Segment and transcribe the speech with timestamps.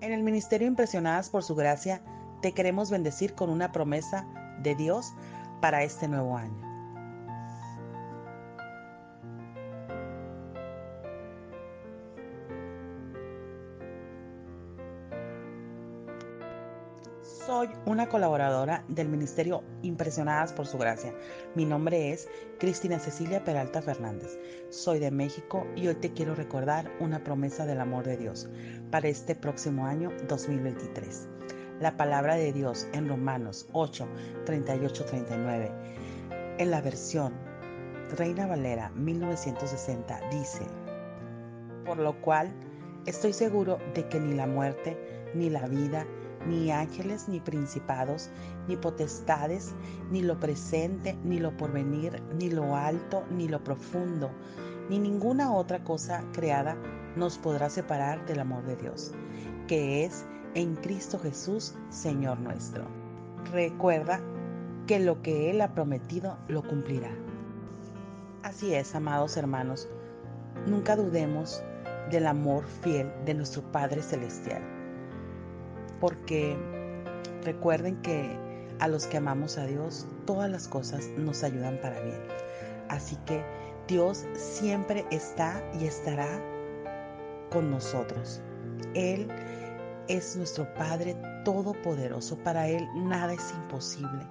[0.00, 2.02] En el Ministerio Impresionadas por Su Gracia,
[2.40, 4.26] te queremos bendecir con una promesa
[4.62, 5.12] de Dios
[5.60, 6.69] para este nuevo año.
[17.50, 21.12] Soy una colaboradora del Ministerio Impresionadas por Su Gracia.
[21.56, 22.28] Mi nombre es
[22.60, 24.38] Cristina Cecilia Peralta Fernández.
[24.68, 28.48] Soy de México y hoy te quiero recordar una promesa del amor de Dios
[28.92, 31.26] para este próximo año 2023.
[31.80, 34.06] La palabra de Dios en Romanos 8,
[34.46, 35.72] 38, 39,
[36.58, 37.32] en la versión
[38.16, 40.68] Reina Valera 1960, dice,
[41.84, 42.52] por lo cual
[43.06, 44.96] estoy seguro de que ni la muerte,
[45.34, 46.19] ni la vida, ni
[46.70, 48.30] ángeles, ni principados,
[48.66, 49.74] ni potestades,
[50.10, 54.30] ni lo presente, ni lo porvenir, ni lo alto, ni lo profundo,
[54.88, 56.76] ni ninguna otra cosa creada
[57.16, 59.12] nos podrá separar del amor de Dios,
[59.68, 62.84] que es en Cristo Jesús, Señor nuestro.
[63.52, 64.20] Recuerda
[64.86, 67.10] que lo que Él ha prometido lo cumplirá.
[68.42, 69.88] Así es, amados hermanos,
[70.66, 71.62] nunca dudemos
[72.10, 74.79] del amor fiel de nuestro Padre Celestial
[76.00, 76.56] porque
[77.44, 78.36] recuerden que
[78.80, 82.20] a los que amamos a Dios, todas las cosas nos ayudan para bien.
[82.88, 83.44] Así que
[83.86, 86.28] Dios siempre está y estará
[87.50, 88.40] con nosotros.
[88.94, 89.28] Él
[90.08, 92.38] es nuestro Padre Todopoderoso.
[92.38, 94.26] Para Él nada es imposible.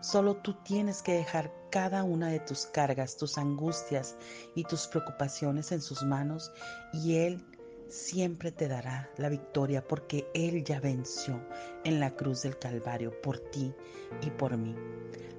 [0.00, 4.16] Solo tú tienes que dejar cada una de tus cargas, tus angustias
[4.54, 6.52] y tus preocupaciones en sus manos
[6.92, 7.44] y Él
[7.88, 11.40] siempre te dará la victoria porque Él ya venció
[11.84, 13.74] en la cruz del Calvario por ti
[14.22, 14.74] y por mí.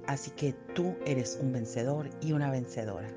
[0.06, 3.08] Así que tú eres un vencedor y una vencedora.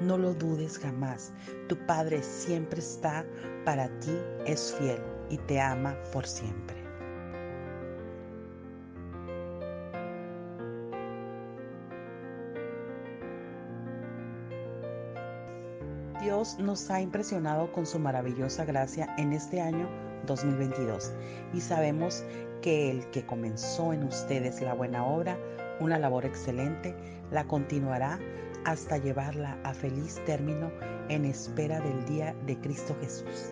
[0.00, 1.32] No lo dudes jamás.
[1.68, 3.24] Tu Padre siempre está
[3.64, 5.00] para ti, es fiel
[5.30, 6.81] y te ama por siempre.
[16.22, 19.88] Dios nos ha impresionado con su maravillosa gracia en este año
[20.26, 21.12] 2022
[21.52, 22.22] y sabemos
[22.60, 25.36] que el que comenzó en ustedes la buena obra,
[25.80, 26.94] una labor excelente,
[27.32, 28.20] la continuará
[28.64, 30.70] hasta llevarla a feliz término
[31.08, 33.50] en espera del día de Cristo Jesús.